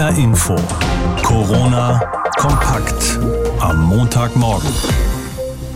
[0.00, 0.56] HR Info.
[1.22, 2.00] Corona
[2.38, 3.20] kompakt
[3.60, 4.70] am Montagmorgen.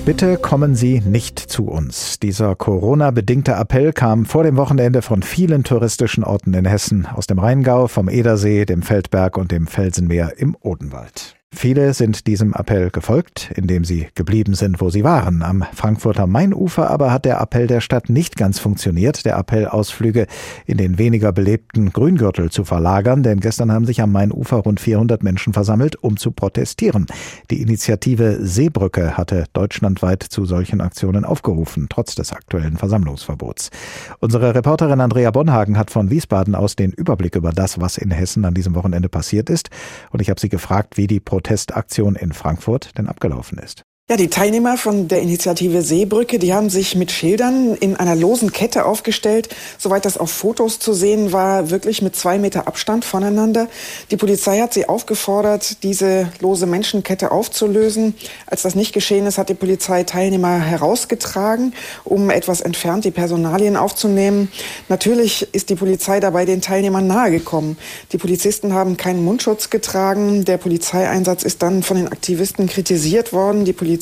[0.06, 2.20] Bitte kommen Sie nicht zu uns.
[2.20, 7.38] Dieser Corona-bedingte Appell kam vor dem Wochenende von vielen touristischen Orten in Hessen, aus dem
[7.38, 11.36] Rheingau, vom Edersee, dem Feldberg und dem Felsenmeer im Odenwald.
[11.54, 15.42] Viele sind diesem Appell gefolgt, indem sie geblieben sind, wo sie waren.
[15.42, 20.26] Am Frankfurter Mainufer aber hat der Appell der Stadt nicht ganz funktioniert, der Appell Ausflüge
[20.66, 25.22] in den weniger belebten Grüngürtel zu verlagern, denn gestern haben sich am Mainufer rund 400
[25.22, 27.06] Menschen versammelt, um zu protestieren.
[27.50, 33.70] Die Initiative Seebrücke hatte deutschlandweit zu solchen Aktionen aufgerufen, trotz des aktuellen Versammlungsverbots.
[34.18, 38.44] Unsere Reporterin Andrea Bonhagen hat von Wiesbaden aus den Überblick über das, was in Hessen
[38.44, 39.70] an diesem Wochenende passiert ist,
[40.10, 43.82] und ich habe sie gefragt, wie die Proteste Protestaktion in Frankfurt denn abgelaufen ist.
[44.10, 48.52] Ja, die Teilnehmer von der Initiative Seebrücke, die haben sich mit Schildern in einer losen
[48.52, 53.66] Kette aufgestellt, soweit das auf Fotos zu sehen war, wirklich mit zwei Meter Abstand voneinander.
[54.10, 58.14] Die Polizei hat sie aufgefordert, diese lose Menschenkette aufzulösen.
[58.46, 61.72] Als das nicht geschehen ist, hat die Polizei Teilnehmer herausgetragen,
[62.04, 64.52] um etwas entfernt die Personalien aufzunehmen.
[64.90, 67.78] Natürlich ist die Polizei dabei den Teilnehmern nahegekommen.
[68.12, 70.44] Die Polizisten haben keinen Mundschutz getragen.
[70.44, 73.64] Der Polizeieinsatz ist dann von den Aktivisten kritisiert worden.
[73.64, 73.93] Die Polizei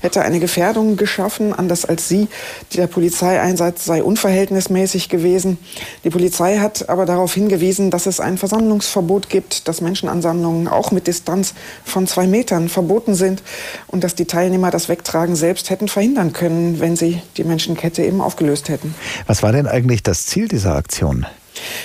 [0.00, 2.28] hätte eine Gefährdung geschaffen, anders als sie.
[2.74, 5.58] Der Polizeieinsatz sei unverhältnismäßig gewesen.
[6.04, 11.06] Die Polizei hat aber darauf hingewiesen, dass es ein Versammlungsverbot gibt, dass Menschenansammlungen auch mit
[11.06, 13.42] Distanz von zwei Metern verboten sind
[13.86, 18.20] und dass die Teilnehmer das Wegtragen selbst hätten verhindern können, wenn sie die Menschenkette eben
[18.20, 18.94] aufgelöst hätten.
[19.26, 21.26] Was war denn eigentlich das Ziel dieser Aktion?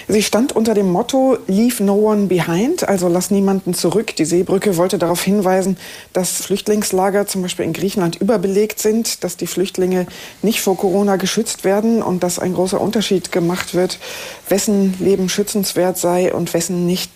[0.09, 4.15] Sie stand unter dem Motto Leave no one behind, also lass niemanden zurück.
[4.15, 5.75] Die Seebrücke wollte darauf hinweisen,
[6.13, 10.07] dass Flüchtlingslager zum Beispiel in Griechenland überbelegt sind, dass die Flüchtlinge
[10.41, 13.99] nicht vor Corona geschützt werden und dass ein großer Unterschied gemacht wird,
[14.47, 17.11] wessen Leben schützenswert sei und wessen nicht.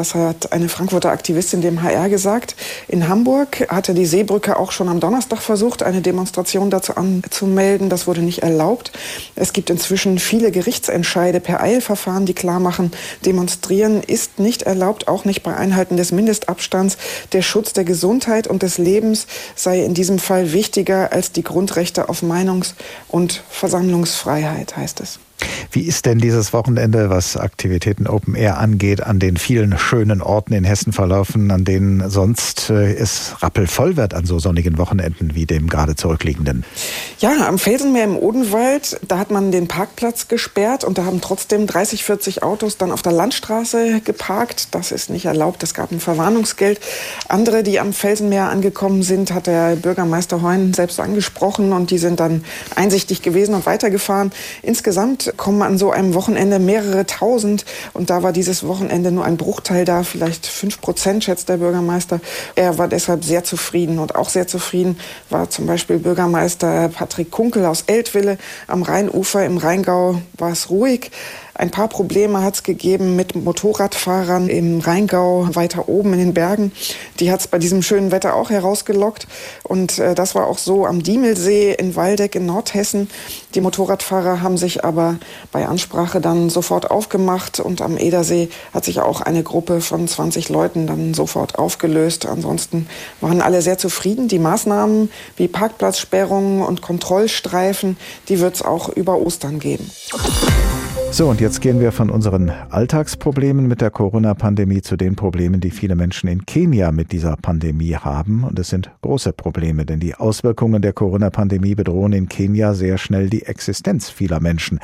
[0.00, 2.56] Das hat eine Frankfurter Aktivistin dem HR gesagt.
[2.88, 7.90] In Hamburg hatte die Seebrücke auch schon am Donnerstag versucht, eine Demonstration dazu anzumelden.
[7.90, 8.92] Das wurde nicht erlaubt.
[9.36, 12.92] Es gibt inzwischen viele Gerichtsentscheide per Eilverfahren, die klar machen,
[13.26, 16.96] demonstrieren ist nicht erlaubt, auch nicht bei Einhalten des Mindestabstands.
[17.34, 22.08] Der Schutz der Gesundheit und des Lebens sei in diesem Fall wichtiger als die Grundrechte
[22.08, 22.72] auf Meinungs-
[23.08, 25.18] und Versammlungsfreiheit, heißt es.
[25.72, 30.52] Wie ist denn dieses Wochenende, was Aktivitäten Open Air angeht, an den vielen schönen Orten
[30.52, 35.46] in Hessen verlaufen, an denen sonst äh, es rappelvoll wird an so sonnigen Wochenenden wie
[35.46, 36.64] dem gerade zurückliegenden?
[37.18, 41.66] Ja, am Felsenmeer im Odenwald, da hat man den Parkplatz gesperrt und da haben trotzdem
[41.66, 44.74] 30, 40 Autos dann auf der Landstraße geparkt.
[44.74, 46.80] Das ist nicht erlaubt, es gab ein Verwarnungsgeld.
[47.28, 52.20] Andere, die am Felsenmeer angekommen sind, hat der Bürgermeister Heun selbst angesprochen und die sind
[52.20, 54.32] dann einsichtig gewesen und weitergefahren.
[54.62, 59.36] Insgesamt kommen an so einem Wochenende mehrere tausend und da war dieses Wochenende nur ein
[59.36, 62.20] Bruchteil da, vielleicht fünf Prozent, schätzt der Bürgermeister.
[62.54, 64.98] Er war deshalb sehr zufrieden und auch sehr zufrieden
[65.28, 71.10] war zum Beispiel Bürgermeister Patrick Kunkel aus Eltville am Rheinufer im Rheingau war es ruhig.
[71.60, 76.72] Ein paar Probleme hat es gegeben mit Motorradfahrern im Rheingau weiter oben in den Bergen.
[77.18, 79.26] Die hat es bei diesem schönen Wetter auch herausgelockt.
[79.62, 83.10] Und äh, das war auch so am Diemelsee in Waldeck in Nordhessen.
[83.54, 85.18] Die Motorradfahrer haben sich aber
[85.52, 87.60] bei Ansprache dann sofort aufgemacht.
[87.60, 92.24] Und am Edersee hat sich auch eine Gruppe von 20 Leuten dann sofort aufgelöst.
[92.24, 92.88] Ansonsten
[93.20, 94.28] waren alle sehr zufrieden.
[94.28, 97.98] Die Maßnahmen wie Parkplatzsperrungen und Kontrollstreifen,
[98.30, 99.90] die wird es auch über Ostern geben.
[101.12, 105.72] So, und jetzt gehen wir von unseren Alltagsproblemen mit der Corona-Pandemie zu den Problemen, die
[105.72, 108.44] viele Menschen in Kenia mit dieser Pandemie haben.
[108.44, 113.28] Und es sind große Probleme, denn die Auswirkungen der Corona-Pandemie bedrohen in Kenia sehr schnell
[113.28, 114.78] die Existenz vieler Menschen.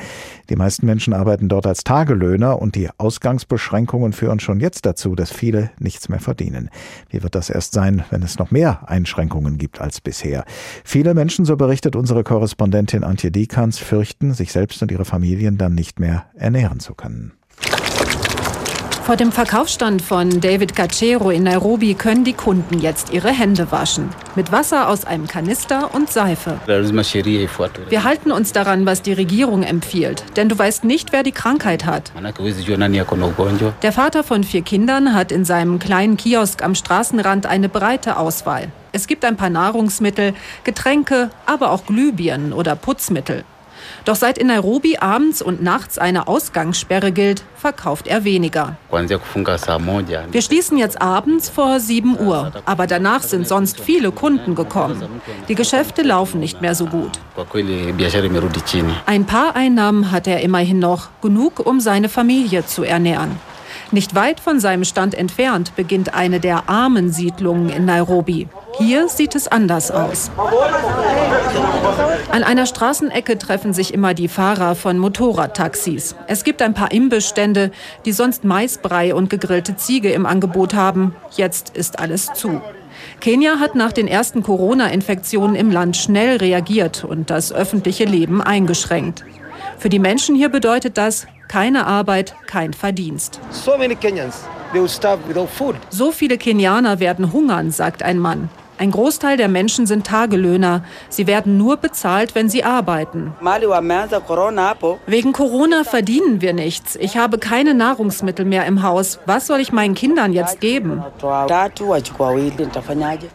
[0.49, 5.31] Die meisten Menschen arbeiten dort als Tagelöhner und die Ausgangsbeschränkungen führen schon jetzt dazu, dass
[5.31, 6.69] viele nichts mehr verdienen.
[7.09, 10.43] Wie wird das erst sein, wenn es noch mehr Einschränkungen gibt als bisher?
[10.83, 15.73] Viele Menschen, so berichtet unsere Korrespondentin Antje Dikans, fürchten, sich selbst und ihre Familien dann
[15.73, 17.33] nicht mehr ernähren zu können.
[19.07, 24.09] Vor dem Verkaufsstand von David Cachero in Nairobi können die Kunden jetzt ihre Hände waschen.
[24.35, 26.59] Mit Wasser aus einem Kanister und Seife.
[26.65, 30.25] Wir halten uns daran, was die Regierung empfiehlt.
[30.35, 32.11] Denn du weißt nicht, wer die Krankheit hat.
[33.81, 38.67] Der Vater von vier Kindern hat in seinem kleinen Kiosk am Straßenrand eine breite Auswahl.
[38.91, 40.33] Es gibt ein paar Nahrungsmittel,
[40.65, 43.45] Getränke, aber auch Glühbirnen oder Putzmittel.
[44.05, 48.77] Doch seit in Nairobi abends und nachts eine Ausgangssperre gilt, verkauft er weniger.
[50.31, 55.03] Wir schließen jetzt abends vor 7 Uhr, aber danach sind sonst viele Kunden gekommen.
[55.47, 57.19] Die Geschäfte laufen nicht mehr so gut.
[59.05, 63.39] Ein paar Einnahmen hat er immerhin noch, genug, um seine Familie zu ernähren.
[63.91, 68.47] Nicht weit von seinem Stand entfernt beginnt eine der armen Siedlungen in Nairobi.
[68.79, 70.29] Hier sieht es anders aus.
[72.31, 76.15] An einer Straßenecke treffen sich immer die Fahrer von Motorradtaxis.
[76.27, 77.71] Es gibt ein paar Imbissstände,
[78.05, 81.15] die sonst Maisbrei und gegrillte Ziege im Angebot haben.
[81.35, 82.61] Jetzt ist alles zu.
[83.19, 89.23] Kenia hat nach den ersten Corona-Infektionen im Land schnell reagiert und das öffentliche Leben eingeschränkt.
[89.79, 93.39] Für die Menschen hier bedeutet das keine Arbeit, kein Verdienst.
[95.89, 98.49] So viele Kenianer werden hungern, sagt ein Mann.
[98.79, 100.83] Ein Großteil der Menschen sind Tagelöhner.
[101.09, 103.33] Sie werden nur bezahlt, wenn sie arbeiten.
[105.07, 106.95] Wegen Corona verdienen wir nichts.
[106.95, 109.19] Ich habe keine Nahrungsmittel mehr im Haus.
[109.25, 111.03] Was soll ich meinen Kindern jetzt geben?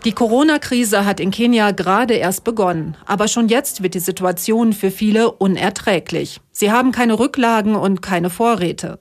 [0.05, 2.97] Die Corona-Krise hat in Kenia gerade erst begonnen.
[3.07, 6.41] Aber schon jetzt wird die Situation für viele unerträglich.
[6.53, 9.01] Sie haben keine Rücklagen und keine Vorräte.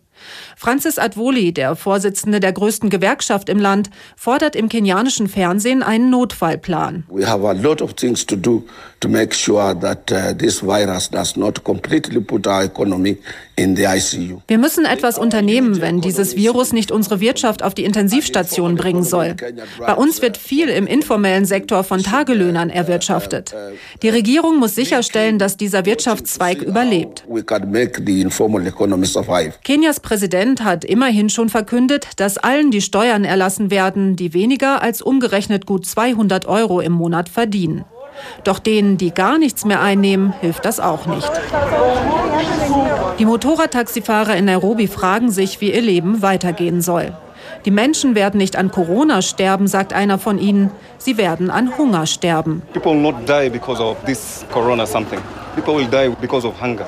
[0.56, 7.04] Francis Advoli, der Vorsitzende der größten Gewerkschaft im Land, fordert im kenianischen Fernsehen einen Notfallplan.
[7.10, 8.64] We have a lot of things to do
[9.00, 13.18] to make sure that uh, this virus does not completely put our economy
[13.56, 14.42] in the ICU.
[14.48, 19.36] Wir müssen etwas unternehmen, wenn dieses Virus nicht unsere Wirtschaft auf die Intensivstation bringen soll.
[19.80, 23.54] Bei uns wird viel im informellen Sektor von Tagelöhnern erwirtschaftet.
[24.02, 27.26] Die Regierung muss sicherstellen, dass dieser Wirtschaftszweig überlebt.
[29.64, 35.02] Kenias Präsident hat immerhin schon verkündet, dass allen die Steuern erlassen werden, die weniger als
[35.02, 37.86] umgerechnet gut 200 Euro im Monat verdienen.
[38.44, 41.32] Doch denen, die gar nichts mehr einnehmen, hilft das auch nicht.
[43.20, 47.14] Die Motorradtaxifahrer in Nairobi fragen sich, wie ihr Leben weitergehen soll.
[47.64, 50.72] Die Menschen werden nicht an Corona sterben, sagt einer von ihnen.
[50.98, 52.64] Sie werden an Hunger sterben.
[52.74, 55.20] People will not die because of this Corona something.
[55.56, 56.88] People will die because of hunger.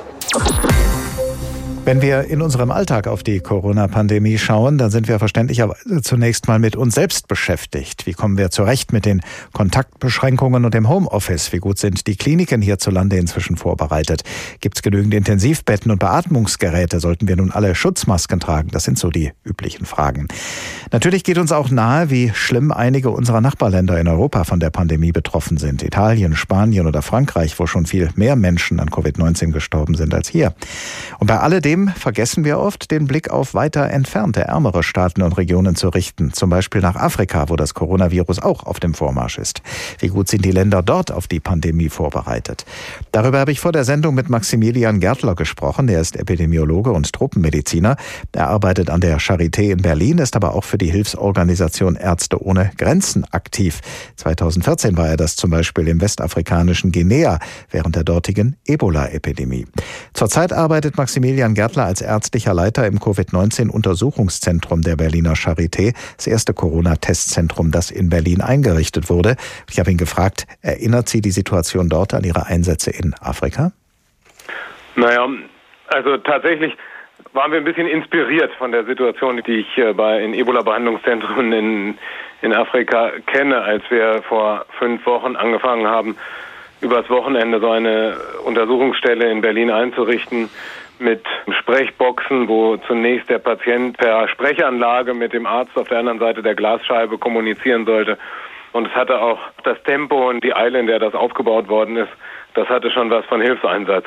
[1.85, 6.57] Wenn wir in unserem Alltag auf die Corona-Pandemie schauen, dann sind wir verständlicherweise zunächst mal
[6.57, 8.05] mit uns selbst beschäftigt.
[8.05, 9.19] Wie kommen wir zurecht mit den
[9.51, 11.51] Kontaktbeschränkungen und dem Homeoffice?
[11.51, 14.23] Wie gut sind die Kliniken hierzulande inzwischen vorbereitet?
[14.61, 17.01] Gibt es genügend Intensivbetten und Beatmungsgeräte?
[17.01, 18.69] Sollten wir nun alle Schutzmasken tragen?
[18.71, 20.29] Das sind so die üblichen Fragen.
[20.93, 25.11] Natürlich geht uns auch nahe, wie schlimm einige unserer Nachbarländer in Europa von der Pandemie
[25.11, 25.83] betroffen sind.
[25.83, 30.53] Italien, Spanien oder Frankreich, wo schon viel mehr Menschen an Covid-19 gestorben sind als hier.
[31.19, 35.35] Und bei alledem Zudem vergessen wir oft, den Blick auf weiter entfernte, ärmere Staaten und
[35.39, 36.31] Regionen zu richten.
[36.31, 39.63] Zum Beispiel nach Afrika, wo das Coronavirus auch auf dem Vormarsch ist.
[39.97, 42.63] Wie gut sind die Länder dort auf die Pandemie vorbereitet?
[43.11, 45.89] Darüber habe ich vor der Sendung mit Maximilian Gärtler gesprochen.
[45.89, 47.95] Er ist Epidemiologe und Truppenmediziner.
[48.33, 52.69] Er arbeitet an der Charité in Berlin, ist aber auch für die Hilfsorganisation Ärzte ohne
[52.77, 53.81] Grenzen aktiv.
[54.17, 57.39] 2014 war er das zum Beispiel im westafrikanischen Guinea
[57.71, 59.65] während der dortigen Ebola-Epidemie.
[60.13, 66.53] Zurzeit arbeitet Maximilian Gärtler Gärtler als ärztlicher Leiter im Covid-19-Untersuchungszentrum der Berliner Charité, das erste
[66.53, 69.37] Corona-Testzentrum, das in Berlin eingerichtet wurde.
[69.71, 73.71] Ich habe ihn gefragt, erinnert Sie die Situation dort an Ihre Einsätze in Afrika?
[74.97, 75.25] Naja,
[75.87, 76.73] also tatsächlich
[77.31, 81.97] waren wir ein bisschen inspiriert von der Situation, die ich äh, bei in Ebola-Behandlungszentren in,
[82.41, 86.17] in Afrika kenne, als wir vor fünf Wochen angefangen haben,
[86.81, 90.49] übers Wochenende so eine Untersuchungsstelle in Berlin einzurichten
[90.99, 91.23] mit
[91.59, 96.55] Sprechboxen, wo zunächst der Patient per Sprechanlage mit dem Arzt auf der anderen Seite der
[96.55, 98.17] Glasscheibe kommunizieren sollte.
[98.71, 102.11] Und es hatte auch das Tempo und die Eile, in der das aufgebaut worden ist,
[102.55, 104.05] das hatte schon was von Hilfseinsatz.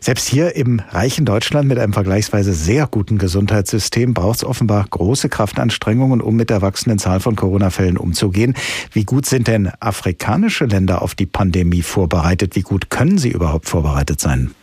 [0.00, 5.28] Selbst hier im reichen Deutschland mit einem vergleichsweise sehr guten Gesundheitssystem braucht es offenbar große
[5.28, 8.54] Kraftanstrengungen, um mit der wachsenden Zahl von Corona-Fällen umzugehen.
[8.92, 12.56] Wie gut sind denn afrikanische Länder auf die Pandemie vorbereitet?
[12.56, 14.54] Wie gut können sie überhaupt vorbereitet sein?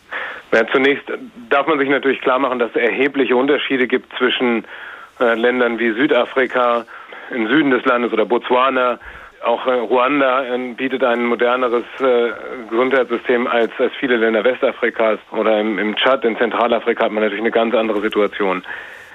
[0.56, 1.04] Ja, zunächst
[1.50, 4.64] darf man sich natürlich klar machen, dass es erhebliche Unterschiede gibt zwischen
[5.20, 6.86] äh, Ländern wie Südafrika,
[7.30, 8.98] im Süden des Landes oder Botswana.
[9.44, 12.32] Auch äh, Ruanda äh, bietet ein moderneres äh,
[12.70, 17.42] Gesundheitssystem als, als viele Länder Westafrikas oder im, im Tschad, in Zentralafrika hat man natürlich
[17.42, 18.64] eine ganz andere Situation.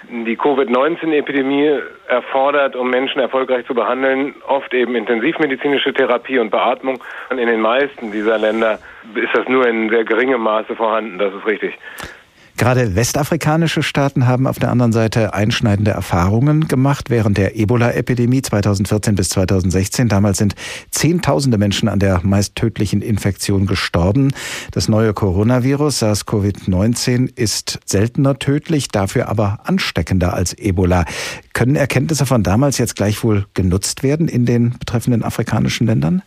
[0.09, 7.03] Die Covid-19-Epidemie erfordert, um Menschen erfolgreich zu behandeln, oft eben intensivmedizinische Therapie und Beatmung.
[7.29, 8.79] Und in den meisten dieser Länder
[9.15, 11.77] ist das nur in sehr geringem Maße vorhanden, das ist richtig.
[12.61, 19.15] Gerade westafrikanische Staaten haben auf der anderen Seite einschneidende Erfahrungen gemacht während der Ebola-Epidemie 2014
[19.15, 20.07] bis 2016.
[20.09, 20.53] Damals sind
[20.91, 24.31] Zehntausende Menschen an der meist tödlichen Infektion gestorben.
[24.75, 31.05] Das neue Coronavirus SARS-CoV-19 ist seltener tödlich, dafür aber ansteckender als Ebola.
[31.53, 36.21] Können Erkenntnisse von damals jetzt gleichwohl genutzt werden in den betreffenden afrikanischen Ländern?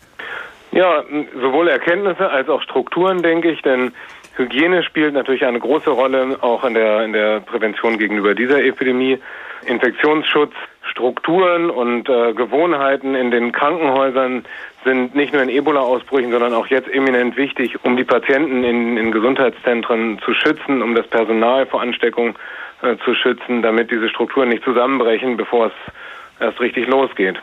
[0.73, 1.05] Ja,
[1.41, 3.93] sowohl Erkenntnisse als auch Strukturen, denke ich, denn
[4.37, 9.19] Hygiene spielt natürlich eine große Rolle, auch in der, in der Prävention gegenüber dieser Epidemie.
[9.67, 10.53] Infektionsschutz,
[10.91, 14.45] Strukturen und äh, Gewohnheiten in den Krankenhäusern
[14.85, 19.11] sind nicht nur in Ebola-Ausbrüchen, sondern auch jetzt eminent wichtig, um die Patienten in, in
[19.11, 22.37] Gesundheitszentren zu schützen, um das Personal vor Ansteckung
[22.83, 25.73] äh, zu schützen, damit diese Strukturen nicht zusammenbrechen, bevor es
[26.41, 27.38] erst richtig losgeht.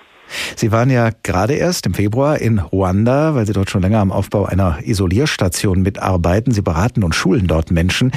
[0.56, 4.12] Sie waren ja gerade erst im Februar in Ruanda, weil Sie dort schon länger am
[4.12, 6.52] Aufbau einer Isolierstation mitarbeiten.
[6.52, 8.12] Sie beraten und schulen dort Menschen.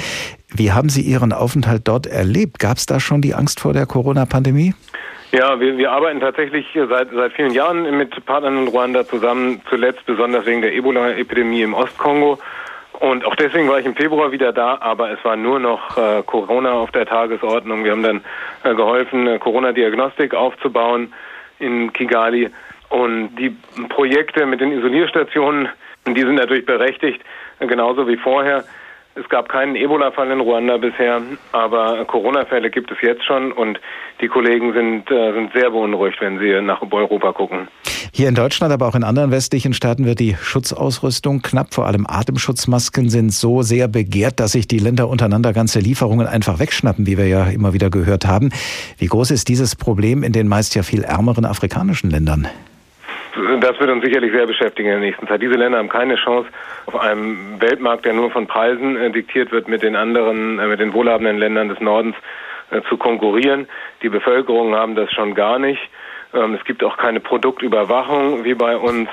[0.53, 2.59] Wie haben Sie Ihren Aufenthalt dort erlebt?
[2.59, 4.73] Gab es da schon die Angst vor der Corona-Pandemie?
[5.31, 10.05] Ja, wir, wir arbeiten tatsächlich seit, seit vielen Jahren mit Partnern in Ruanda zusammen, zuletzt
[10.05, 12.39] besonders wegen der Ebola-Epidemie im Ostkongo.
[12.99, 16.23] Und auch deswegen war ich im Februar wieder da, aber es war nur noch äh,
[16.25, 17.83] Corona auf der Tagesordnung.
[17.83, 18.21] Wir haben dann
[18.63, 21.13] äh, geholfen, Corona-Diagnostik aufzubauen
[21.59, 22.49] in Kigali.
[22.89, 23.55] Und die
[23.89, 25.69] Projekte mit den Isolierstationen,
[26.07, 27.21] die sind natürlich berechtigt,
[27.59, 28.63] genauso wie vorher.
[29.15, 31.21] Es gab keinen Ebola-Fall in Ruanda bisher,
[31.53, 33.79] aber Corona-Fälle gibt es jetzt schon und
[34.19, 37.69] die Kollegen sind, äh, sind sehr beunruhigt, wenn sie nach Europa gucken.
[38.13, 41.73] Hier in Deutschland, aber auch in anderen westlichen Staaten wird die Schutzausrüstung knapp.
[41.73, 46.59] Vor allem Atemschutzmasken sind so sehr begehrt, dass sich die Länder untereinander ganze Lieferungen einfach
[46.59, 48.51] wegschnappen, wie wir ja immer wieder gehört haben.
[48.97, 52.47] Wie groß ist dieses Problem in den meist ja viel ärmeren afrikanischen Ländern?
[53.59, 55.41] Das wird uns sicherlich sehr beschäftigen in der nächsten Zeit.
[55.41, 56.47] Diese Länder haben keine Chance,
[56.85, 60.79] auf einem Weltmarkt, der nur von Preisen äh, diktiert wird, mit den anderen, äh, mit
[60.79, 62.15] den wohlhabenden Ländern des Nordens
[62.71, 63.67] äh, zu konkurrieren.
[64.01, 65.81] Die Bevölkerung haben das schon gar nicht.
[66.35, 69.09] Ähm, es gibt auch keine Produktüberwachung wie bei uns.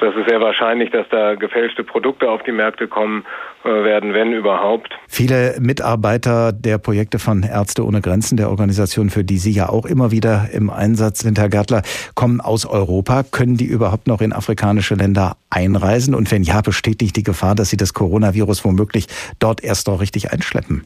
[0.00, 3.24] Das ist sehr wahrscheinlich, dass da gefälschte Produkte auf die Märkte kommen
[3.62, 4.92] äh, werden, wenn überhaupt.
[5.06, 9.86] Viele Mitarbeiter der Projekte von Ärzte ohne Grenzen, der Organisation, für die Sie ja auch
[9.86, 11.82] immer wieder im Einsatz sind, Herr Gärtler,
[12.16, 13.22] kommen aus Europa.
[13.22, 16.16] Können die überhaupt noch in afrikanische Länder einreisen?
[16.16, 19.06] Und wenn ja, besteht nicht die Gefahr, dass sie das Coronavirus womöglich
[19.38, 20.84] dort erst noch richtig einschleppen?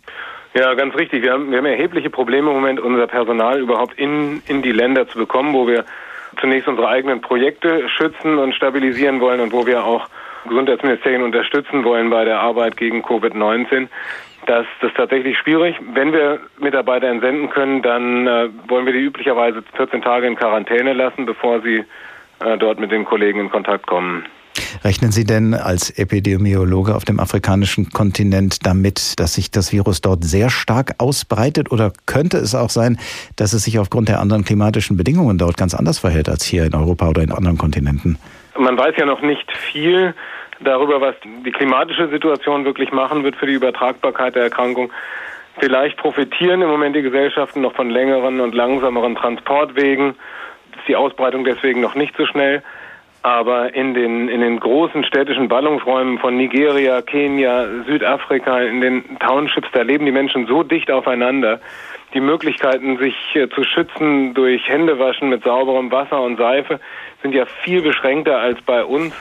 [0.56, 1.22] Ja, ganz richtig.
[1.22, 5.06] Wir haben, wir haben erhebliche Probleme im Moment, unser Personal überhaupt in, in die Länder
[5.06, 5.84] zu bekommen, wo wir
[6.40, 10.08] zunächst unsere eigenen Projekte schützen und stabilisieren wollen und wo wir auch
[10.48, 13.88] Gesundheitsministerien unterstützen wollen bei der Arbeit gegen Covid-19.
[14.46, 15.76] Das, das ist tatsächlich schwierig.
[15.92, 20.94] Wenn wir Mitarbeiter entsenden können, dann äh, wollen wir die üblicherweise 14 Tage in Quarantäne
[20.94, 21.84] lassen, bevor sie
[22.40, 24.24] äh, dort mit den Kollegen in Kontakt kommen.
[24.84, 30.24] Rechnen Sie denn als Epidemiologe auf dem afrikanischen Kontinent damit, dass sich das Virus dort
[30.24, 31.70] sehr stark ausbreitet?
[31.72, 32.98] Oder könnte es auch sein,
[33.36, 36.74] dass es sich aufgrund der anderen klimatischen Bedingungen dort ganz anders verhält als hier in
[36.74, 38.18] Europa oder in anderen Kontinenten?
[38.58, 40.14] Man weiß ja noch nicht viel
[40.60, 44.90] darüber, was die klimatische Situation wirklich machen wird für die Übertragbarkeit der Erkrankung.
[45.58, 50.10] Vielleicht profitieren im Moment die Gesellschaften noch von längeren und langsameren Transportwegen.
[50.76, 52.62] Ist die Ausbreitung deswegen noch nicht so schnell.
[53.26, 59.66] Aber in den, in den großen städtischen Ballungsräumen von Nigeria, Kenia, Südafrika, in den Townships,
[59.72, 61.58] da leben die Menschen so dicht aufeinander.
[62.14, 66.78] Die Möglichkeiten, sich äh, zu schützen durch Händewaschen mit sauberem Wasser und Seife,
[67.20, 69.12] sind ja viel beschränkter als bei uns.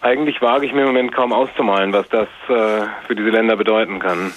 [0.00, 3.98] Eigentlich wage ich mir im Moment kaum auszumalen, was das äh, für diese Länder bedeuten
[3.98, 4.32] kann.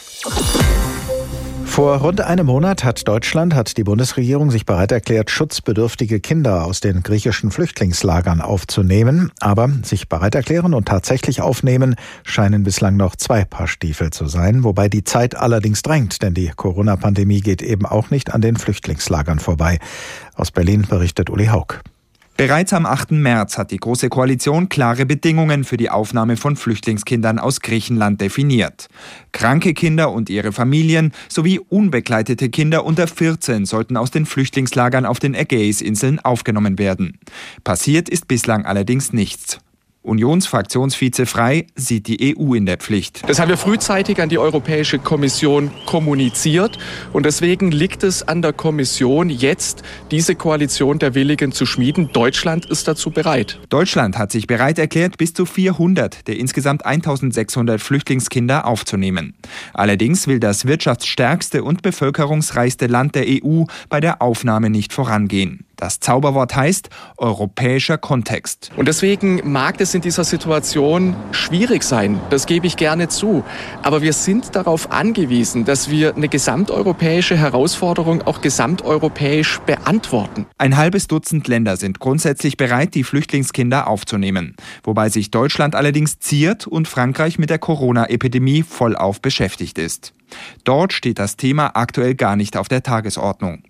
[1.74, 6.82] Vor rund einem Monat hat Deutschland, hat die Bundesregierung sich bereit erklärt, schutzbedürftige Kinder aus
[6.82, 9.32] den griechischen Flüchtlingslagern aufzunehmen.
[9.40, 14.64] Aber sich bereit erklären und tatsächlich aufnehmen scheinen bislang noch zwei Paar Stiefel zu sein,
[14.64, 19.40] wobei die Zeit allerdings drängt, denn die Corona-Pandemie geht eben auch nicht an den Flüchtlingslagern
[19.40, 19.80] vorbei.
[20.36, 21.80] Aus Berlin berichtet Uli Haug.
[22.36, 23.12] Bereits am 8.
[23.12, 28.88] März hat die Große Koalition klare Bedingungen für die Aufnahme von Flüchtlingskindern aus Griechenland definiert.
[29.32, 35.20] Kranke Kinder und ihre Familien sowie unbegleitete Kinder unter 14 sollten aus den Flüchtlingslagern auf
[35.20, 37.20] den Ägäisinseln aufgenommen werden.
[37.64, 39.60] Passiert ist bislang allerdings nichts.
[40.04, 43.22] Unionsfraktionsvize Frei sieht die EU in der Pflicht.
[43.28, 46.78] Das haben wir frühzeitig an die Europäische Kommission kommuniziert
[47.14, 49.82] und deswegen liegt es an der Kommission jetzt,
[50.12, 52.10] diese Koalition der Willigen zu schmieden.
[52.12, 53.60] Deutschland ist dazu bereit.
[53.70, 59.36] Deutschland hat sich bereit erklärt, bis zu 400 der insgesamt 1600 Flüchtlingskinder aufzunehmen.
[59.74, 65.66] Allerdings will das wirtschaftsstärkste und bevölkerungsreichste Land der EU bei der Aufnahme nicht vorangehen.
[65.84, 68.72] Das Zauberwort heißt europäischer Kontext.
[68.78, 73.44] Und deswegen mag es in dieser Situation schwierig sein, das gebe ich gerne zu.
[73.82, 80.46] Aber wir sind darauf angewiesen, dass wir eine gesamteuropäische Herausforderung auch gesamteuropäisch beantworten.
[80.58, 84.56] Ein halbes Dutzend Länder sind grundsätzlich bereit, die Flüchtlingskinder aufzunehmen.
[84.86, 90.14] Wobei sich Deutschland allerdings ziert und Frankreich mit der Corona-Epidemie vollauf beschäftigt ist.
[90.64, 93.64] Dort steht das Thema aktuell gar nicht auf der Tagesordnung.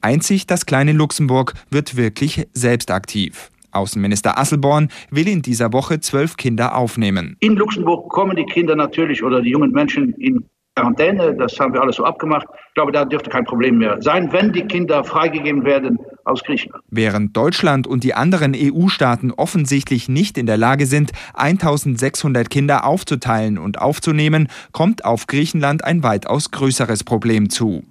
[0.00, 3.50] Einzig das kleine Luxemburg wird wirklich selbst aktiv.
[3.70, 7.36] Außenminister Asselborn will in dieser Woche zwölf Kinder aufnehmen.
[7.40, 10.44] In Luxemburg kommen die Kinder natürlich oder die jungen Menschen in
[10.78, 11.34] Quarantäne.
[11.36, 12.46] Das haben wir alles so abgemacht.
[12.68, 16.84] Ich glaube, da dürfte kein Problem mehr sein, wenn die Kinder freigegeben werden aus Griechenland.
[16.90, 23.58] Während Deutschland und die anderen EU-Staaten offensichtlich nicht in der Lage sind, 1600 Kinder aufzuteilen
[23.58, 27.82] und aufzunehmen, kommt auf Griechenland ein weitaus größeres Problem zu.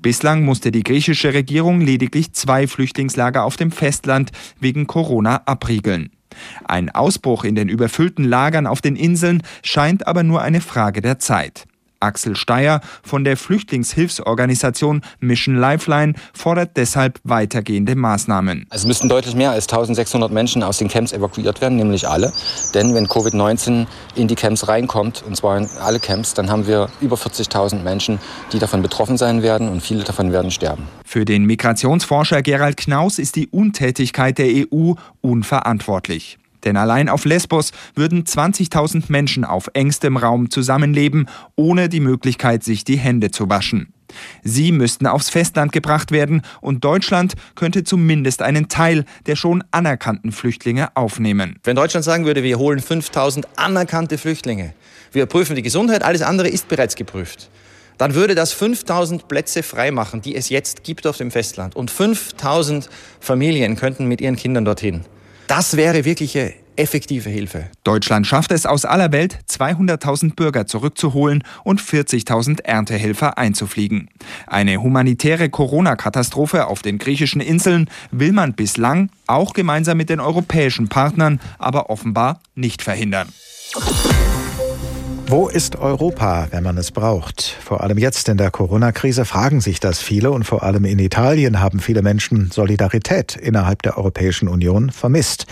[0.00, 6.10] Bislang musste die griechische Regierung lediglich zwei Flüchtlingslager auf dem Festland wegen Corona abriegeln.
[6.64, 11.18] Ein Ausbruch in den überfüllten Lagern auf den Inseln scheint aber nur eine Frage der
[11.18, 11.66] Zeit.
[12.02, 18.66] Axel Steyer von der Flüchtlingshilfsorganisation Mission Lifeline fordert deshalb weitergehende Maßnahmen.
[18.70, 22.32] Es müssten deutlich mehr als 1600 Menschen aus den Camps evakuiert werden, nämlich alle.
[22.74, 26.88] Denn wenn Covid-19 in die Camps reinkommt, und zwar in alle Camps, dann haben wir
[27.00, 28.18] über 40.000 Menschen,
[28.52, 30.88] die davon betroffen sein werden und viele davon werden sterben.
[31.04, 36.38] Für den Migrationsforscher Gerald Knaus ist die Untätigkeit der EU unverantwortlich.
[36.64, 42.84] Denn allein auf Lesbos würden 20.000 Menschen auf engstem Raum zusammenleben, ohne die Möglichkeit, sich
[42.84, 43.92] die Hände zu waschen.
[44.42, 50.32] Sie müssten aufs Festland gebracht werden und Deutschland könnte zumindest einen Teil der schon anerkannten
[50.32, 51.56] Flüchtlinge aufnehmen.
[51.64, 54.74] Wenn Deutschland sagen würde, wir holen 5000 anerkannte Flüchtlinge,
[55.12, 57.50] wir prüfen die Gesundheit, alles andere ist bereits geprüft,
[57.98, 61.76] dann würde das 5000 Plätze freimachen, die es jetzt gibt auf dem Festland.
[61.76, 62.88] Und 5000
[63.20, 65.02] Familien könnten mit ihren Kindern dorthin.
[65.54, 67.66] Das wäre wirkliche effektive Hilfe.
[67.84, 74.08] Deutschland schafft es aus aller Welt, 200.000 Bürger zurückzuholen und 40.000 Erntehelfer einzufliegen.
[74.46, 80.88] Eine humanitäre Corona-Katastrophe auf den griechischen Inseln will man bislang, auch gemeinsam mit den europäischen
[80.88, 83.28] Partnern, aber offenbar nicht verhindern.
[85.32, 87.40] Wo ist Europa, wenn man es braucht?
[87.40, 91.58] Vor allem jetzt in der Corona-Krise fragen sich das viele und vor allem in Italien
[91.58, 95.46] haben viele Menschen Solidarität innerhalb der Europäischen Union vermisst.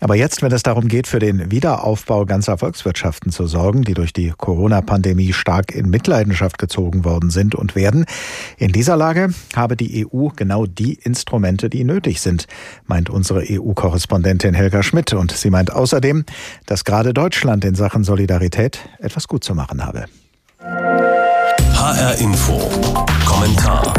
[0.00, 4.12] Aber jetzt, wenn es darum geht, für den Wiederaufbau ganzer Volkswirtschaften zu sorgen, die durch
[4.12, 8.04] die Corona-Pandemie stark in Mitleidenschaft gezogen worden sind und werden,
[8.58, 12.46] in dieser Lage habe die EU genau die Instrumente, die nötig sind,
[12.86, 15.14] meint unsere EU-Korrespondentin Helga Schmidt.
[15.14, 16.24] Und sie meint außerdem,
[16.66, 20.04] dass gerade Deutschland in Sachen Solidarität etwas gut zu machen habe.
[20.60, 22.70] HR Info.
[23.24, 23.94] Kommentar.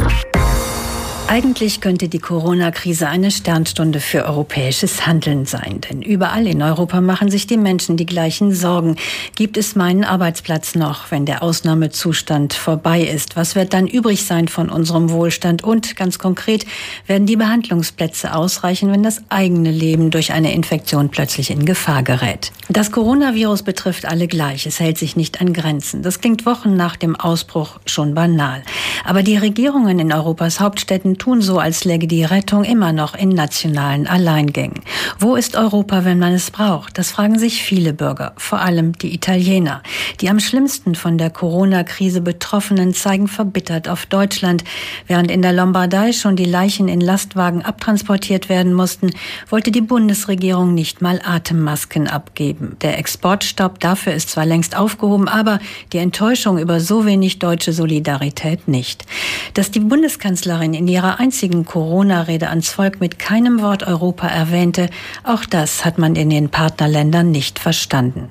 [1.30, 5.82] Eigentlich könnte die Corona-Krise eine Sternstunde für europäisches Handeln sein.
[5.82, 8.96] Denn überall in Europa machen sich die Menschen die gleichen Sorgen.
[9.36, 13.36] Gibt es meinen Arbeitsplatz noch, wenn der Ausnahmezustand vorbei ist?
[13.36, 15.66] Was wird dann übrig sein von unserem Wohlstand?
[15.66, 16.66] Und ganz konkret,
[17.08, 22.54] werden die Behandlungsplätze ausreichen, wenn das eigene Leben durch eine Infektion plötzlich in Gefahr gerät?
[22.70, 24.66] Das Coronavirus betrifft alle gleich.
[24.66, 26.04] Es hält sich nicht an Grenzen.
[26.04, 28.64] Das klingt Wochen nach dem Ausbruch schon banal.
[29.04, 33.30] Aber die Regierungen in Europas Hauptstädten tun so, als läge die Rettung immer noch in
[33.30, 34.82] nationalen Alleingängen.
[35.20, 36.98] Wo ist Europa, wenn man es braucht?
[36.98, 39.82] Das fragen sich viele Bürger, vor allem die Italiener.
[40.22, 44.64] Die am schlimmsten von der Corona-Krise Betroffenen zeigen verbittert auf Deutschland.
[45.08, 49.12] Während in der Lombardei schon die Leichen in Lastwagen abtransportiert werden mussten,
[49.50, 52.78] wollte die Bundesregierung nicht mal Atemmasken abgeben.
[52.82, 55.60] Der Exportstopp dafür ist zwar längst aufgehoben, aber
[55.94, 59.06] die Enttäuschung über so wenig deutsche Solidarität nicht.
[59.54, 64.90] Dass die Bundeskanzlerin in ihrer ihrer einzigen Corona-Rede ans Volk mit keinem Wort Europa erwähnte,
[65.24, 68.30] auch das hat man in den Partnerländern nicht verstanden.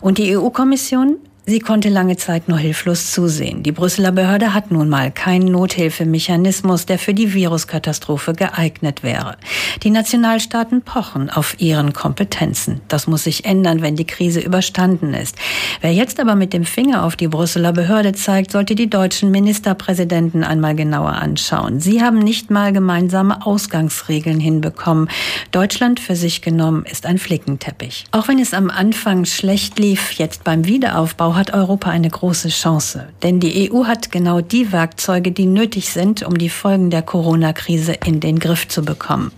[0.00, 1.16] Und die EU-Kommission
[1.48, 3.62] Sie konnte lange Zeit nur hilflos zusehen.
[3.62, 9.36] Die Brüsseler Behörde hat nun mal keinen Nothilfemechanismus, der für die Viruskatastrophe geeignet wäre.
[9.84, 12.80] Die Nationalstaaten pochen auf ihren Kompetenzen.
[12.88, 15.36] Das muss sich ändern, wenn die Krise überstanden ist.
[15.82, 20.42] Wer jetzt aber mit dem Finger auf die Brüsseler Behörde zeigt, sollte die deutschen Ministerpräsidenten
[20.42, 21.78] einmal genauer anschauen.
[21.78, 25.08] Sie haben nicht mal gemeinsame Ausgangsregeln hinbekommen.
[25.52, 28.06] Deutschland für sich genommen ist ein Flickenteppich.
[28.10, 33.08] Auch wenn es am Anfang schlecht lief, jetzt beim Wiederaufbau hat Europa eine große Chance.
[33.22, 37.94] Denn die EU hat genau die Werkzeuge, die nötig sind, um die Folgen der Corona-Krise
[38.04, 39.32] in den Griff zu bekommen.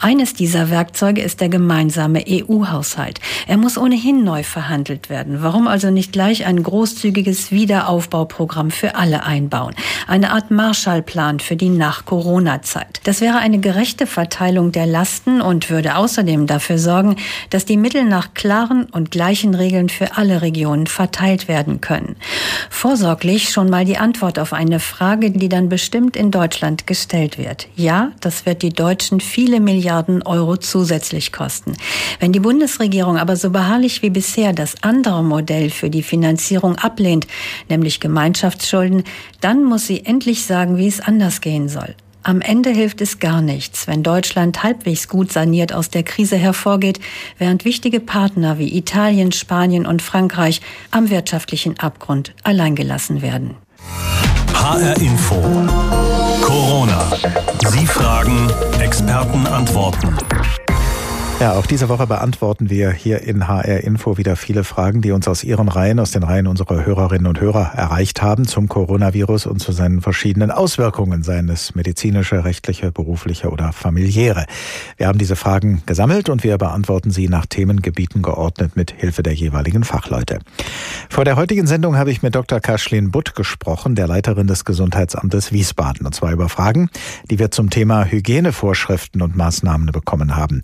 [0.00, 3.20] Eines dieser Werkzeuge ist der gemeinsame EU-Haushalt.
[3.46, 5.42] Er muss ohnehin neu verhandelt werden.
[5.42, 9.74] Warum also nicht gleich ein großzügiges Wiederaufbauprogramm für alle einbauen?
[10.06, 13.00] Eine Art Marshallplan für die Nach-Corona-Zeit.
[13.04, 17.16] Das wäre eine gerechte Verteilung der Lasten und würde außerdem dafür sorgen,
[17.50, 22.16] dass die Mittel nach klaren und gleichen Regeln für alle Regionen verteilt gestellt werden können.
[22.70, 27.68] Vorsorglich schon mal die Antwort auf eine Frage, die dann bestimmt in Deutschland gestellt wird.
[27.76, 31.74] Ja, das wird die Deutschen viele Milliarden Euro zusätzlich kosten.
[32.20, 37.26] Wenn die Bundesregierung aber so beharrlich wie bisher das andere Modell für die Finanzierung ablehnt,
[37.68, 39.04] nämlich Gemeinschaftsschulden,
[39.40, 41.94] dann muss sie endlich sagen, wie es anders gehen soll.
[42.28, 47.00] Am Ende hilft es gar nichts, wenn Deutschland halbwegs gut saniert aus der Krise hervorgeht,
[47.38, 50.60] während wichtige Partner wie Italien, Spanien und Frankreich
[50.90, 53.56] am wirtschaftlichen Abgrund alleingelassen werden.
[54.52, 55.40] HR Info.
[56.42, 57.10] Corona.
[57.66, 60.14] Sie fragen, Experten antworten.
[61.40, 65.28] Ja, auch diese Woche beantworten wir hier in HR Info wieder viele Fragen, die uns
[65.28, 69.60] aus Ihren Reihen, aus den Reihen unserer Hörerinnen und Hörer erreicht haben zum Coronavirus und
[69.60, 74.46] zu seinen verschiedenen Auswirkungen, seien es medizinische, rechtliche, berufliche oder familiäre.
[74.96, 79.34] Wir haben diese Fragen gesammelt und wir beantworten sie nach Themengebieten geordnet mit Hilfe der
[79.34, 80.40] jeweiligen Fachleute.
[81.08, 82.58] Vor der heutigen Sendung habe ich mit Dr.
[82.58, 86.90] Kaschlin Butt gesprochen, der Leiterin des Gesundheitsamtes Wiesbaden, und zwar über Fragen,
[87.30, 90.62] die wir zum Thema Hygienevorschriften und Maßnahmen bekommen haben.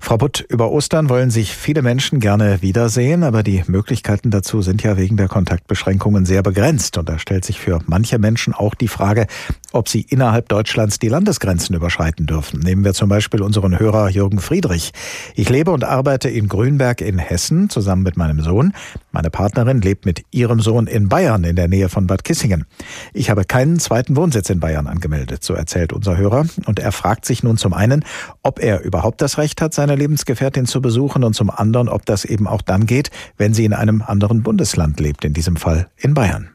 [0.00, 4.62] Frau Frau Butt, über Ostern wollen sich viele Menschen gerne wiedersehen, aber die Möglichkeiten dazu
[4.62, 6.96] sind ja wegen der Kontaktbeschränkungen sehr begrenzt.
[6.98, 9.26] Und da stellt sich für manche Menschen auch die Frage,
[9.72, 12.60] ob sie innerhalb Deutschlands die Landesgrenzen überschreiten dürfen.
[12.60, 14.92] Nehmen wir zum Beispiel unseren Hörer Jürgen Friedrich.
[15.34, 18.72] Ich lebe und arbeite in Grünberg in Hessen zusammen mit meinem Sohn.
[19.10, 22.66] Meine Partnerin lebt mit ihrem Sohn in Bayern in der Nähe von Bad Kissingen.
[23.14, 26.46] Ich habe keinen zweiten Wohnsitz in Bayern angemeldet, so erzählt unser Hörer.
[26.66, 28.04] Und er fragt sich nun zum einen,
[28.44, 32.26] ob er überhaupt das Recht hat, seine Lebensgefährtin zu besuchen und zum anderen, ob das
[32.26, 36.12] eben auch dann geht, wenn sie in einem anderen Bundesland lebt, in diesem Fall in
[36.12, 36.50] Bayern.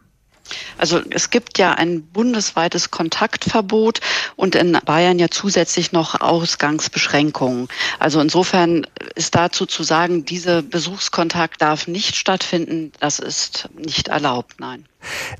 [0.77, 4.01] Also es gibt ja ein bundesweites Kontaktverbot
[4.35, 7.67] und in Bayern ja zusätzlich noch Ausgangsbeschränkungen.
[7.99, 8.85] Also insofern
[9.15, 12.91] ist dazu zu sagen, dieser Besuchskontakt darf nicht stattfinden.
[12.99, 14.85] Das ist nicht erlaubt, nein.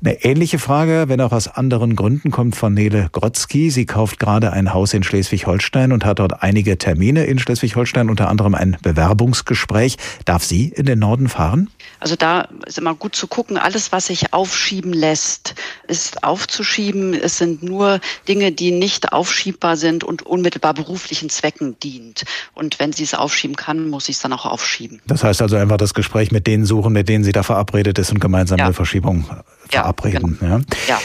[0.00, 3.70] Eine ähnliche Frage, wenn auch aus anderen Gründen, kommt von Nele Grotzky.
[3.70, 8.28] Sie kauft gerade ein Haus in Schleswig-Holstein und hat dort einige Termine in Schleswig-Holstein, unter
[8.28, 9.96] anderem ein Bewerbungsgespräch.
[10.24, 11.68] Darf sie in den Norden fahren?
[11.98, 15.54] Also da ist immer gut zu gucken, alles, was sich aufschieben lässt,
[15.86, 17.12] ist aufzuschieben.
[17.14, 22.24] Es sind nur Dinge, die nicht aufschiebbar sind und unmittelbar beruflichen Zwecken dient.
[22.54, 25.02] Und wenn sie es aufschieben kann, muss sie es dann auch aufschieben.
[25.06, 28.10] Das heißt also einfach das Gespräch mit denen suchen, mit denen sie da verabredet ist
[28.10, 28.64] und gemeinsam ja.
[28.64, 29.26] eine Verschiebung
[29.70, 30.38] verabreden.
[30.40, 30.58] Ja, genau.
[30.88, 30.94] ja.
[30.94, 31.00] ja.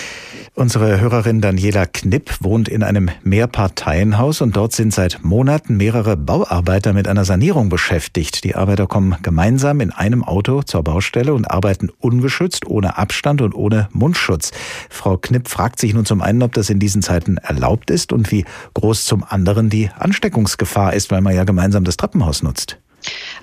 [0.58, 6.94] Unsere Hörerin Daniela Knipp wohnt in einem Mehrparteienhaus und dort sind seit Monaten mehrere Bauarbeiter
[6.94, 8.46] mit einer Sanierung beschäftigt.
[8.46, 13.54] Die Arbeiter kommen gemeinsam in einem Auto zur Baustelle und arbeiten ungeschützt, ohne Abstand und
[13.54, 14.52] ohne Mundschutz.
[14.90, 18.32] Frau Knipp fragt sich nun zum einen, ob das in diesen Zeiten erlaubt ist und
[18.32, 22.78] wie groß zum anderen die Ansteckungsgefahr ist, weil man ja gemeinsam das Treppenhaus nutzt.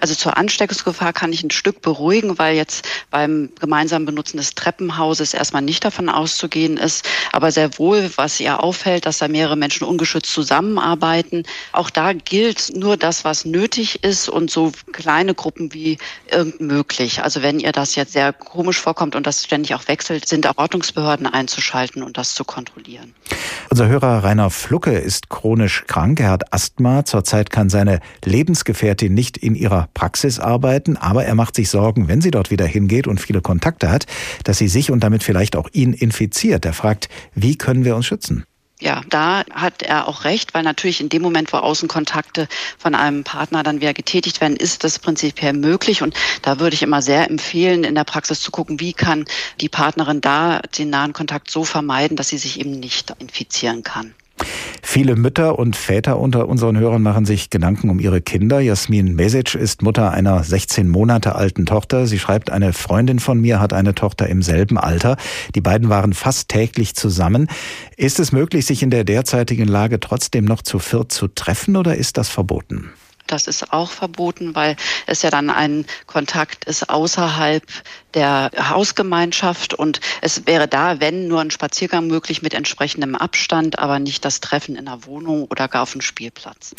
[0.00, 5.34] Also zur Ansteckungsgefahr kann ich ein Stück beruhigen, weil jetzt beim gemeinsamen Benutzen des Treppenhauses
[5.34, 7.08] erstmal nicht davon auszugehen ist.
[7.32, 11.44] Aber sehr wohl, was ihr auffällt, dass da mehrere Menschen ungeschützt zusammenarbeiten.
[11.72, 15.98] Auch da gilt nur das, was nötig ist und so kleine Gruppen wie
[16.30, 17.22] irgend möglich.
[17.22, 20.56] Also wenn ihr das jetzt sehr komisch vorkommt und das ständig auch wechselt, sind auch
[20.56, 23.14] Ordnungsbehörden einzuschalten und das zu kontrollieren.
[23.70, 26.20] Unser Hörer Rainer Flucke ist chronisch krank.
[26.20, 27.04] Er hat Asthma.
[27.04, 32.20] Zurzeit kann seine Lebensgefährtin nicht in ihrer Praxis arbeiten, aber er macht sich Sorgen, wenn
[32.20, 34.06] sie dort wieder hingeht und viele Kontakte hat,
[34.44, 36.64] dass sie sich und damit vielleicht auch ihn infiziert.
[36.64, 38.44] Er fragt, wie können wir uns schützen?
[38.82, 43.22] Ja, da hat er auch recht, weil natürlich in dem Moment, wo Außenkontakte von einem
[43.22, 46.02] Partner dann wieder getätigt werden, ist das prinzipiell möglich.
[46.02, 49.24] Und da würde ich immer sehr empfehlen, in der Praxis zu gucken, wie kann
[49.60, 54.14] die Partnerin da den nahen Kontakt so vermeiden, dass sie sich eben nicht infizieren kann.
[54.82, 58.60] Viele Mütter und Väter unter unseren Hörern machen sich Gedanken um ihre Kinder.
[58.60, 62.06] Jasmin Mesic ist Mutter einer 16 Monate alten Tochter.
[62.06, 65.16] Sie schreibt, eine Freundin von mir hat eine Tochter im selben Alter.
[65.54, 67.48] Die beiden waren fast täglich zusammen.
[67.96, 71.96] Ist es möglich, sich in der derzeitigen Lage trotzdem noch zu viert zu treffen oder
[71.96, 72.90] ist das verboten?
[73.32, 77.62] Das ist auch verboten, weil es ja dann ein Kontakt ist außerhalb
[78.12, 83.98] der Hausgemeinschaft und es wäre da, wenn nur ein Spaziergang möglich mit entsprechendem Abstand, aber
[83.98, 86.74] nicht das Treffen in der Wohnung oder gar auf dem Spielplatz.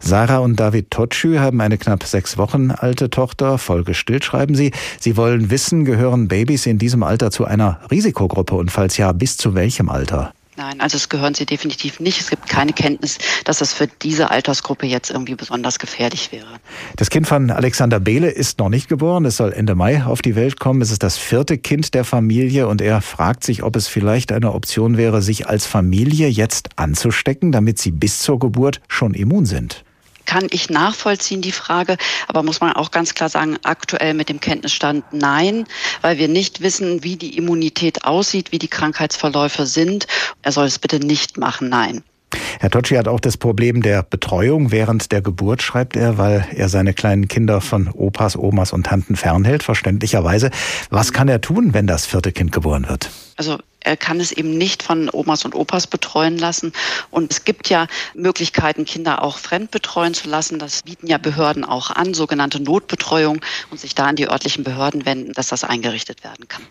[0.00, 3.56] Sarah und David Totschü haben eine knapp sechs Wochen alte Tochter.
[3.58, 4.72] Vollgestillt schreiben sie.
[4.98, 9.36] Sie wollen wissen, gehören Babys in diesem Alter zu einer Risikogruppe und falls ja, bis
[9.36, 10.32] zu welchem Alter?
[10.56, 12.20] Nein, also es gehören sie definitiv nicht.
[12.20, 16.46] Es gibt keine Kenntnis, dass es für diese Altersgruppe jetzt irgendwie besonders gefährlich wäre.
[16.96, 19.24] Das Kind von Alexander Behle ist noch nicht geboren.
[19.24, 20.80] Es soll Ende Mai auf die Welt kommen.
[20.80, 24.52] Es ist das vierte Kind der Familie und er fragt sich, ob es vielleicht eine
[24.52, 29.84] Option wäre, sich als Familie jetzt anzustecken, damit sie bis zur Geburt schon immun sind
[30.26, 31.96] kann ich nachvollziehen, die Frage.
[32.28, 35.66] Aber muss man auch ganz klar sagen, aktuell mit dem Kenntnisstand nein,
[36.00, 40.06] weil wir nicht wissen, wie die Immunität aussieht, wie die Krankheitsverläufe sind.
[40.42, 42.02] Er soll es bitte nicht machen, nein.
[42.60, 46.68] Herr Tocci hat auch das Problem der Betreuung während der Geburt, schreibt er, weil er
[46.68, 50.50] seine kleinen Kinder von Opas, Omas und Tanten fernhält, verständlicherweise.
[50.90, 53.10] Was kann er tun, wenn das vierte Kind geboren wird?
[53.36, 56.72] Also Er kann es eben nicht von Omas und Opas betreuen lassen.
[57.10, 60.58] Und es gibt ja Möglichkeiten, Kinder auch fremd betreuen zu lassen.
[60.58, 65.04] Das bieten ja Behörden auch an, sogenannte Notbetreuung und sich da an die örtlichen Behörden
[65.04, 66.62] wenden, dass das eingerichtet werden kann.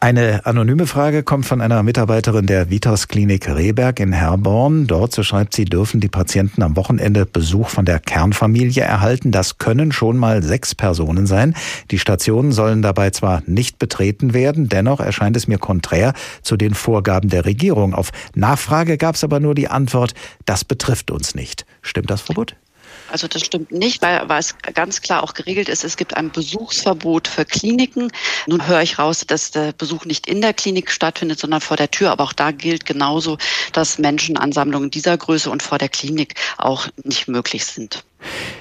[0.00, 4.86] Eine anonyme Frage kommt von einer Mitarbeiterin der Vitas Klinik Rehberg in Herborn.
[4.86, 9.32] Dort, so schreibt sie, dürfen die Patienten am Wochenende Besuch von der Kernfamilie erhalten.
[9.32, 11.54] Das können schon mal sechs Personen sein.
[11.90, 16.74] Die Stationen sollen dabei zwar nicht betreten werden, dennoch erscheint es mir konträr zu den
[16.74, 17.94] Vorgaben der Regierung.
[17.94, 20.14] Auf Nachfrage gab es aber nur die Antwort,
[20.46, 21.64] das betrifft uns nicht.
[21.82, 22.56] Stimmt das, Frau Butt?
[23.10, 26.30] Also das stimmt nicht, weil, weil es ganz klar auch geregelt ist, es gibt ein
[26.30, 28.10] Besuchsverbot für Kliniken.
[28.46, 31.90] Nun höre ich raus, dass der Besuch nicht in der Klinik stattfindet, sondern vor der
[31.90, 32.10] Tür.
[32.10, 33.38] Aber auch da gilt genauso,
[33.72, 38.04] dass Menschenansammlungen dieser Größe und vor der Klinik auch nicht möglich sind.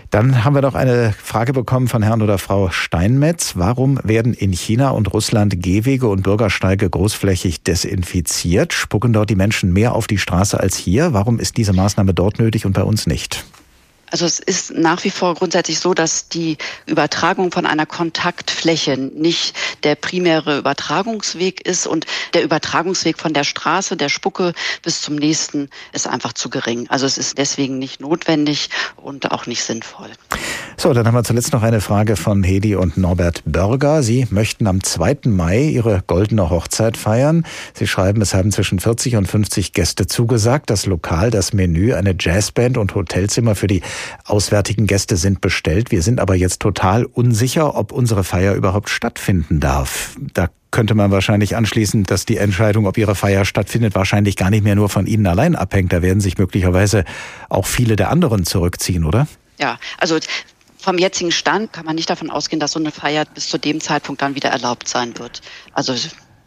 [0.09, 3.53] Dann haben wir noch eine Frage bekommen von Herrn oder Frau Steinmetz.
[3.55, 8.73] Warum werden in China und Russland Gehwege und Bürgersteige großflächig desinfiziert?
[8.73, 11.13] Spucken dort die Menschen mehr auf die Straße als hier?
[11.13, 13.43] Warum ist diese Maßnahme dort nötig und bei uns nicht?
[14.13, 19.55] Also es ist nach wie vor grundsätzlich so, dass die Übertragung von einer Kontaktfläche nicht
[19.81, 25.67] der primäre Übertragungsweg ist und der Übertragungsweg von der Straße, der Spucke bis zum nächsten
[25.93, 26.85] ist einfach zu gering.
[26.89, 30.11] Also es ist deswegen nicht notwendig und auch nicht sinnvoll.
[30.77, 34.03] So, dann haben wir zuletzt noch eine Frage von Hedi und Norbert Börger.
[34.03, 35.21] Sie möchten am 2.
[35.25, 37.47] Mai Ihre goldene Hochzeit feiern.
[37.73, 40.69] Sie schreiben, es haben zwischen 40 und 50 Gäste zugesagt.
[40.69, 43.81] Das Lokal, das Menü, eine Jazzband und Hotelzimmer für die
[44.25, 45.91] auswärtigen Gäste sind bestellt.
[45.91, 50.15] Wir sind aber jetzt total unsicher, ob unsere Feier überhaupt stattfinden darf.
[50.33, 54.63] Da könnte man wahrscheinlich anschließen, dass die Entscheidung, ob ihre Feier stattfindet, wahrscheinlich gar nicht
[54.63, 55.93] mehr nur von Ihnen allein abhängt.
[55.93, 57.05] Da werden sich möglicherweise
[57.49, 59.27] auch viele der anderen zurückziehen, oder?
[59.59, 60.17] Ja, also
[60.79, 63.79] vom jetzigen Stand kann man nicht davon ausgehen, dass so eine Feier bis zu dem
[63.81, 65.41] Zeitpunkt dann wieder erlaubt sein wird.
[65.73, 65.93] Also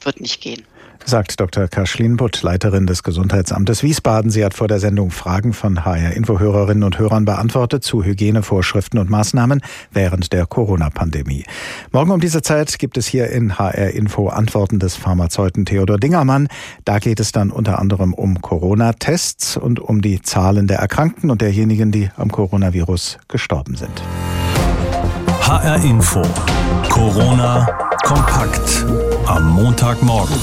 [0.03, 0.65] wird nicht gehen
[1.05, 1.69] sagt Dr.
[1.69, 4.31] Kaschlin Butt, Leiterin des Gesundheitsamtes Wiesbaden.
[4.31, 9.61] Sie hat vor der Sendung Fragen von HR-Info-Hörerinnen und Hörern beantwortet zu Hygienevorschriften und Maßnahmen
[9.93, 11.45] während der Corona-Pandemie.
[11.93, 16.49] Morgen um diese Zeit gibt es hier in HR-Info Antworten des Pharmazeuten Theodor Dingermann.
[16.85, 21.41] Da geht es dann unter anderem um Corona-Tests und um die Zahlen der Erkrankten und
[21.41, 24.03] derjenigen, die am Coronavirus gestorben sind.
[25.41, 26.23] HR-Info.
[26.89, 27.67] Corona
[28.03, 28.85] kompakt
[29.27, 30.37] am Montagmorgen.